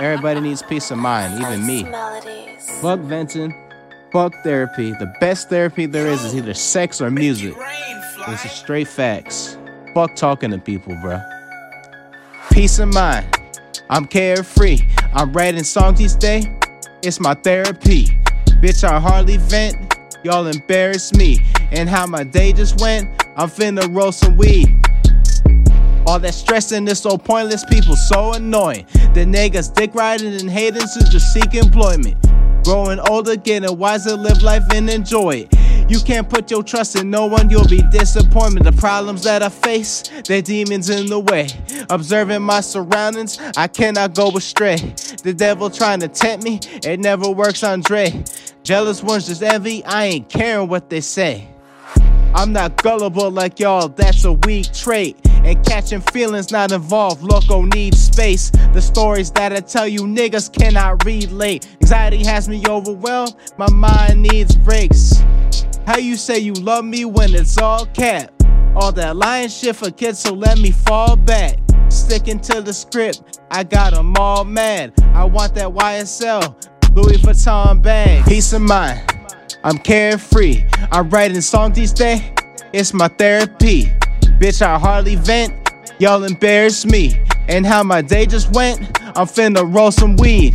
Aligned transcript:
Everybody 0.00 0.40
needs 0.40 0.62
peace 0.62 0.90
of 0.90 0.98
mind, 0.98 1.40
even 1.40 1.66
me. 1.66 1.84
Fuck 2.80 3.00
venting. 3.00 3.54
Fuck 4.12 4.32
therapy. 4.42 4.92
The 4.92 5.12
best 5.20 5.48
therapy 5.48 5.86
there 5.86 6.06
is 6.06 6.24
is 6.24 6.34
either 6.34 6.54
sex 6.54 7.00
or 7.00 7.10
music. 7.10 7.54
This 8.28 8.44
is 8.44 8.52
straight 8.52 8.88
facts. 8.88 9.58
Fuck 9.94 10.14
talking 10.16 10.50
to 10.50 10.58
people, 10.58 10.96
bro. 11.02 11.20
Peace 12.50 12.78
of 12.78 12.92
mind. 12.92 13.26
I'm 13.90 14.06
carefree. 14.06 14.78
I'm 15.12 15.32
writing 15.32 15.64
songs 15.64 16.00
each 16.00 16.18
day. 16.18 16.42
It's 17.02 17.20
my 17.20 17.34
therapy. 17.34 18.06
Bitch, 18.62 18.82
I 18.82 18.98
hardly 18.98 19.36
vent. 19.36 19.96
Y'all 20.22 20.46
embarrass 20.46 21.12
me. 21.14 21.38
And 21.70 21.88
how 21.88 22.06
my 22.06 22.24
day 22.24 22.52
just 22.52 22.80
went, 22.80 23.08
I'm 23.36 23.48
finna 23.48 23.94
roll 23.94 24.12
some 24.12 24.36
weed. 24.36 24.83
All 26.14 26.20
that 26.20 26.32
stressing 26.32 26.86
is 26.86 27.00
so 27.00 27.18
pointless, 27.18 27.64
people 27.64 27.96
so 27.96 28.34
annoying. 28.34 28.86
The 29.14 29.26
niggas 29.26 29.74
dick 29.74 29.96
riding 29.96 30.32
and 30.32 30.48
hating 30.48 30.82
to 30.82 31.10
just 31.10 31.34
seek 31.34 31.56
employment. 31.56 32.14
Growing 32.62 33.00
older, 33.00 33.34
getting 33.34 33.76
wiser, 33.76 34.14
live 34.16 34.40
life 34.40 34.62
and 34.72 34.88
enjoy 34.88 35.48
it. 35.48 35.90
You 35.90 35.98
can't 35.98 36.30
put 36.30 36.52
your 36.52 36.62
trust 36.62 36.94
in 36.94 37.10
no 37.10 37.26
one, 37.26 37.50
you'll 37.50 37.66
be 37.66 37.82
disappointed. 37.90 38.62
The 38.62 38.70
problems 38.70 39.24
that 39.24 39.42
I 39.42 39.48
face, 39.48 40.08
they're 40.28 40.40
demons 40.40 40.88
in 40.88 41.06
the 41.06 41.18
way. 41.18 41.48
Observing 41.90 42.42
my 42.42 42.60
surroundings, 42.60 43.40
I 43.56 43.66
cannot 43.66 44.14
go 44.14 44.28
astray. 44.36 44.76
The 45.24 45.34
devil 45.36 45.68
trying 45.68 45.98
to 45.98 46.06
tempt 46.06 46.44
me, 46.44 46.60
it 46.84 47.00
never 47.00 47.28
works, 47.28 47.64
Andre. 47.64 48.22
Jealous 48.62 49.02
ones 49.02 49.26
just 49.26 49.42
envy, 49.42 49.84
I 49.84 50.04
ain't 50.04 50.28
caring 50.28 50.68
what 50.68 50.90
they 50.90 51.00
say. 51.00 51.48
I'm 52.36 52.52
not 52.52 52.80
gullible 52.80 53.32
like 53.32 53.58
y'all, 53.58 53.88
that's 53.88 54.24
a 54.24 54.32
weak 54.32 54.72
trait. 54.72 55.23
And 55.44 55.62
catching 55.64 56.00
feelings 56.00 56.50
not 56.50 56.72
involved, 56.72 57.22
loco 57.22 57.56
oh, 57.56 57.64
needs 57.64 58.00
space. 58.00 58.50
The 58.72 58.80
stories 58.80 59.30
that 59.32 59.52
I 59.52 59.60
tell 59.60 59.86
you 59.86 60.00
niggas 60.00 60.50
cannot 60.50 61.04
relate. 61.04 61.68
Anxiety 61.82 62.24
has 62.24 62.48
me 62.48 62.62
overwhelmed, 62.66 63.34
my 63.58 63.68
mind 63.70 64.22
needs 64.22 64.56
breaks. 64.56 65.22
How 65.86 65.98
you 65.98 66.16
say 66.16 66.38
you 66.38 66.54
love 66.54 66.86
me 66.86 67.04
when 67.04 67.34
it's 67.34 67.58
all 67.58 67.84
cap? 67.86 68.32
All 68.74 68.90
that 68.92 69.16
lying 69.16 69.50
shit 69.50 69.76
for 69.76 69.90
kids, 69.90 70.18
so 70.18 70.32
let 70.32 70.58
me 70.58 70.70
fall 70.70 71.14
back. 71.14 71.58
Sticking 71.88 72.40
to 72.40 72.62
the 72.62 72.72
script, 72.72 73.40
I 73.50 73.64
got 73.64 73.92
them 73.92 74.16
all 74.16 74.44
mad. 74.44 74.94
I 75.12 75.24
want 75.24 75.54
that 75.56 75.68
YSL, 75.68 76.94
Louis 76.94 77.18
Vuitton 77.18 77.82
bag. 77.82 78.24
Peace 78.24 78.52
of 78.54 78.62
mind, 78.62 79.02
I'm 79.62 79.76
carefree. 79.76 80.64
I'm 80.90 81.10
writing 81.10 81.42
songs 81.42 81.76
these 81.76 81.92
days, 81.92 82.22
it's 82.72 82.94
my 82.94 83.08
therapy. 83.08 83.92
Bitch, 84.44 84.60
I 84.60 84.78
hardly 84.78 85.16
vent, 85.16 85.54
y'all 85.98 86.22
embarrass 86.22 86.84
me. 86.84 87.18
And 87.48 87.64
how 87.64 87.82
my 87.82 88.02
day 88.02 88.26
just 88.26 88.52
went, 88.52 88.78
I'm 89.16 89.26
finna 89.26 89.64
roll 89.74 89.90
some 89.90 90.16
weed. 90.16 90.54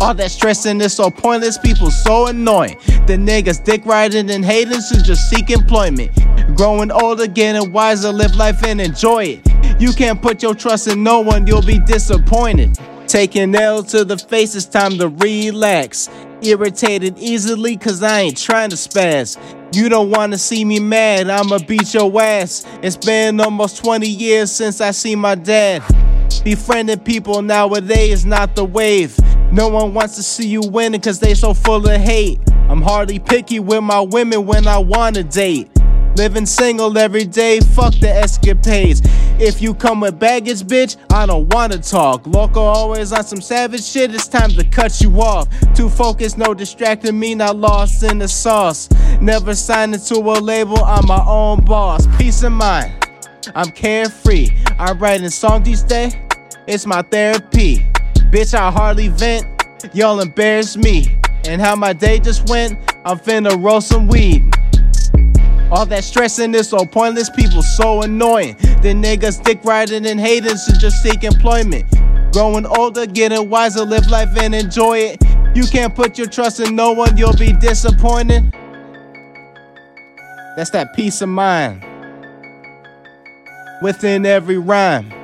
All 0.00 0.14
that 0.14 0.30
stressing 0.30 0.80
is 0.80 0.92
so 0.92 1.10
pointless, 1.10 1.58
people 1.58 1.90
so 1.90 2.28
annoying. 2.28 2.76
The 3.08 3.16
niggas 3.16 3.64
dick 3.64 3.84
riding 3.84 4.30
and 4.30 4.44
hating 4.44 4.80
to 4.80 5.02
just 5.02 5.28
seek 5.28 5.50
employment. 5.50 6.12
Growing 6.56 6.92
older, 6.92 7.26
getting 7.26 7.72
wiser, 7.72 8.12
live 8.12 8.36
life 8.36 8.62
and 8.62 8.80
enjoy 8.80 9.40
it. 9.42 9.80
You 9.82 9.92
can't 9.92 10.22
put 10.22 10.40
your 10.40 10.54
trust 10.54 10.86
in 10.86 11.02
no 11.02 11.18
one, 11.18 11.48
you'll 11.48 11.66
be 11.66 11.80
disappointed. 11.80 12.78
Taking 13.08 13.56
L 13.56 13.82
to 13.82 14.04
the 14.04 14.16
face, 14.16 14.54
it's 14.54 14.66
time 14.66 14.98
to 14.98 15.08
relax. 15.08 16.08
Irritated 16.44 17.18
easily, 17.18 17.76
cause 17.76 18.02
I 18.02 18.20
ain't 18.20 18.36
trying 18.36 18.70
to 18.70 18.76
spaz. 18.76 19.38
You 19.74 19.88
don't 19.88 20.10
wanna 20.10 20.38
see 20.38 20.64
me 20.64 20.80
mad, 20.80 21.30
I'ma 21.30 21.58
beat 21.58 21.94
your 21.94 22.20
ass. 22.20 22.66
It's 22.82 22.96
been 22.96 23.40
almost 23.40 23.82
20 23.84 24.08
years 24.08 24.50
since 24.50 24.80
I 24.80 24.90
see 24.90 25.14
my 25.14 25.36
dad. 25.36 25.82
Befriending 26.44 26.98
people 26.98 27.42
nowadays 27.42 28.20
is 28.20 28.26
not 28.26 28.56
the 28.56 28.64
wave. 28.64 29.16
No 29.52 29.68
one 29.68 29.94
wants 29.94 30.16
to 30.16 30.22
see 30.22 30.48
you 30.48 30.62
winning 30.62 31.00
cause 31.00 31.20
they 31.20 31.34
so 31.34 31.54
full 31.54 31.88
of 31.88 32.00
hate. 32.00 32.40
I'm 32.68 32.82
hardly 32.82 33.20
picky 33.20 33.60
with 33.60 33.82
my 33.82 34.00
women 34.00 34.44
when 34.44 34.66
I 34.66 34.78
wanna 34.78 35.22
date. 35.22 35.71
Living 36.16 36.44
single 36.44 36.98
every 36.98 37.24
day, 37.24 37.58
fuck 37.60 37.94
the 37.94 38.08
escapades. 38.08 39.00
If 39.40 39.62
you 39.62 39.72
come 39.72 40.00
with 40.00 40.18
baggage, 40.18 40.62
bitch, 40.62 40.96
I 41.10 41.24
don't 41.24 41.52
wanna 41.54 41.78
talk. 41.78 42.26
Loco 42.26 42.60
always 42.60 43.12
on 43.12 43.24
some 43.24 43.40
savage 43.40 43.82
shit, 43.82 44.14
it's 44.14 44.28
time 44.28 44.50
to 44.50 44.64
cut 44.64 45.00
you 45.00 45.10
off. 45.22 45.48
Too 45.74 45.88
focused, 45.88 46.36
no 46.36 46.52
distracting 46.52 47.18
me, 47.18 47.34
not 47.34 47.56
lost 47.56 48.02
in 48.02 48.18
the 48.18 48.28
sauce. 48.28 48.90
Never 49.22 49.54
signed 49.54 49.94
into 49.94 50.16
a 50.16 50.36
label, 50.38 50.84
I'm 50.84 51.06
my 51.06 51.24
own 51.26 51.64
boss. 51.64 52.06
Peace 52.18 52.42
of 52.42 52.52
mind, 52.52 52.92
I'm 53.54 53.70
carefree. 53.70 54.50
I'm 54.78 54.98
writing 54.98 55.30
songs 55.30 55.64
these 55.64 55.82
days, 55.82 56.14
it's 56.66 56.84
my 56.84 57.00
therapy. 57.00 57.78
Bitch, 58.30 58.52
I 58.52 58.70
hardly 58.70 59.08
vent, 59.08 59.46
y'all 59.94 60.20
embarrass 60.20 60.76
me. 60.76 61.18
And 61.48 61.60
how 61.60 61.74
my 61.74 61.94
day 61.94 62.20
just 62.20 62.48
went, 62.50 62.78
I'm 63.04 63.18
finna 63.18 63.60
roll 63.62 63.80
some 63.80 64.08
weed. 64.08 64.51
All 65.72 65.86
that 65.86 66.04
stressing 66.04 66.54
is 66.54 66.68
so 66.68 66.84
pointless, 66.84 67.30
people 67.30 67.62
so 67.62 68.02
annoying. 68.02 68.56
The 68.82 68.92
niggas 68.92 69.42
dick 69.42 69.64
riding 69.64 70.04
and 70.04 70.20
hating 70.20 70.58
should 70.58 70.78
just 70.78 71.02
seek 71.02 71.24
employment. 71.24 71.86
Growing 72.34 72.66
older, 72.66 73.06
getting 73.06 73.48
wiser, 73.48 73.82
live 73.86 74.06
life 74.10 74.36
and 74.36 74.54
enjoy 74.54 74.98
it. 74.98 75.24
You 75.54 75.64
can't 75.64 75.94
put 75.94 76.18
your 76.18 76.26
trust 76.26 76.60
in 76.60 76.76
no 76.76 76.92
one, 76.92 77.16
you'll 77.16 77.32
be 77.38 77.54
disappointed. 77.54 78.52
That's 80.56 80.68
that 80.72 80.94
peace 80.94 81.22
of 81.22 81.30
mind 81.30 81.82
within 83.80 84.26
every 84.26 84.58
rhyme. 84.58 85.21